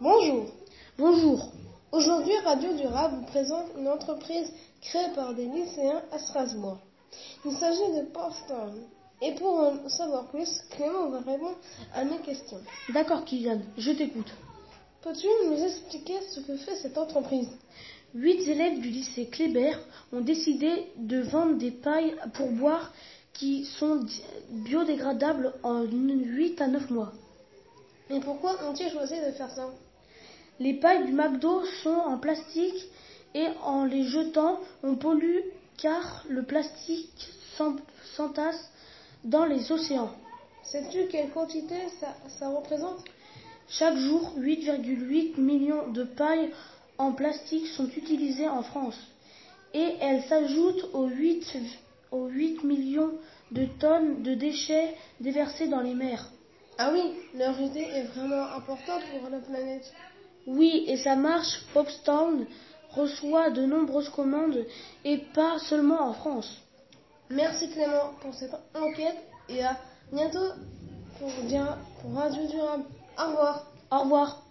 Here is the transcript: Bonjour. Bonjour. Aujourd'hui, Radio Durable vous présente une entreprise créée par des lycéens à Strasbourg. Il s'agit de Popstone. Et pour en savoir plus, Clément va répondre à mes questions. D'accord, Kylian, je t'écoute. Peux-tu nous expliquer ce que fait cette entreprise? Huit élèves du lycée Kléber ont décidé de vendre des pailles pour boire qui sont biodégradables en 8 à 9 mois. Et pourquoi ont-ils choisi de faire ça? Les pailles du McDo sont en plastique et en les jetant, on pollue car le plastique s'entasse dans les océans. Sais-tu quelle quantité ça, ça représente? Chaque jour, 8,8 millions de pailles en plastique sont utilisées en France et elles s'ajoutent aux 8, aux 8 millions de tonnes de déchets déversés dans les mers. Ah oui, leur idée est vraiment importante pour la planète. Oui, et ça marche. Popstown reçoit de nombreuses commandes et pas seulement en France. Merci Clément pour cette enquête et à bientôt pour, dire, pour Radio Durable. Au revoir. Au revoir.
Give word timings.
Bonjour. 0.00 0.46
Bonjour. 0.98 1.52
Aujourd'hui, 1.92 2.32
Radio 2.44 2.72
Durable 2.74 3.16
vous 3.16 3.26
présente 3.26 3.66
une 3.78 3.88
entreprise 3.88 4.52
créée 4.80 5.12
par 5.14 5.34
des 5.34 5.46
lycéens 5.46 6.02
à 6.12 6.18
Strasbourg. 6.18 6.78
Il 7.44 7.52
s'agit 7.52 7.92
de 7.96 8.06
Popstone. 8.12 8.82
Et 9.20 9.32
pour 9.34 9.58
en 9.58 9.88
savoir 9.88 10.28
plus, 10.28 10.48
Clément 10.70 11.08
va 11.08 11.18
répondre 11.18 11.56
à 11.92 12.04
mes 12.04 12.18
questions. 12.18 12.60
D'accord, 12.94 13.24
Kylian, 13.24 13.60
je 13.76 13.90
t'écoute. 13.90 14.32
Peux-tu 15.02 15.26
nous 15.46 15.62
expliquer 15.62 16.20
ce 16.30 16.40
que 16.40 16.56
fait 16.56 16.76
cette 16.76 16.96
entreprise? 16.96 17.48
Huit 18.14 18.46
élèves 18.48 18.80
du 18.80 18.90
lycée 18.90 19.26
Kléber 19.26 19.74
ont 20.12 20.20
décidé 20.20 20.92
de 20.96 21.20
vendre 21.20 21.56
des 21.56 21.72
pailles 21.72 22.14
pour 22.34 22.50
boire 22.52 22.92
qui 23.32 23.64
sont 23.64 24.04
biodégradables 24.50 25.52
en 25.62 25.82
8 25.82 26.60
à 26.60 26.68
9 26.68 26.90
mois. 26.90 27.12
Et 28.10 28.20
pourquoi 28.20 28.56
ont-ils 28.64 28.90
choisi 28.90 29.14
de 29.14 29.32
faire 29.32 29.50
ça? 29.50 29.68
Les 30.60 30.74
pailles 30.74 31.04
du 31.06 31.12
McDo 31.12 31.64
sont 31.82 31.90
en 31.90 32.18
plastique 32.18 32.88
et 33.34 33.46
en 33.62 33.84
les 33.84 34.04
jetant, 34.04 34.58
on 34.82 34.96
pollue 34.96 35.40
car 35.76 36.24
le 36.28 36.42
plastique 36.42 37.28
s'entasse 38.16 38.70
dans 39.24 39.44
les 39.44 39.70
océans. 39.70 40.10
Sais-tu 40.62 41.06
quelle 41.08 41.30
quantité 41.30 41.76
ça, 42.00 42.14
ça 42.38 42.48
représente? 42.48 43.04
Chaque 43.68 43.96
jour, 43.96 44.32
8,8 44.38 45.38
millions 45.38 45.88
de 45.88 46.04
pailles 46.04 46.50
en 46.96 47.12
plastique 47.12 47.66
sont 47.68 47.88
utilisées 47.88 48.48
en 48.48 48.62
France 48.62 48.98
et 49.74 49.96
elles 50.00 50.22
s'ajoutent 50.24 50.88
aux 50.94 51.06
8, 51.06 51.58
aux 52.10 52.26
8 52.26 52.64
millions 52.64 53.12
de 53.52 53.66
tonnes 53.78 54.22
de 54.22 54.34
déchets 54.34 54.94
déversés 55.20 55.68
dans 55.68 55.80
les 55.80 55.94
mers. 55.94 56.30
Ah 56.78 56.90
oui, 56.92 57.12
leur 57.36 57.58
idée 57.60 57.80
est 57.80 58.04
vraiment 58.04 58.44
importante 58.56 59.02
pour 59.10 59.28
la 59.30 59.38
planète. 59.38 59.92
Oui, 60.46 60.84
et 60.86 60.96
ça 60.96 61.16
marche. 61.16 61.60
Popstown 61.74 62.46
reçoit 62.90 63.50
de 63.50 63.66
nombreuses 63.66 64.08
commandes 64.10 64.64
et 65.04 65.18
pas 65.34 65.58
seulement 65.58 66.00
en 66.00 66.12
France. 66.12 66.56
Merci 67.30 67.68
Clément 67.70 68.14
pour 68.20 68.32
cette 68.32 68.54
enquête 68.74 69.18
et 69.48 69.62
à 69.62 69.76
bientôt 70.12 70.52
pour, 71.18 71.30
dire, 71.44 71.76
pour 72.00 72.14
Radio 72.14 72.46
Durable. 72.46 72.84
Au 73.18 73.26
revoir. 73.26 73.66
Au 73.90 73.98
revoir. 73.98 74.47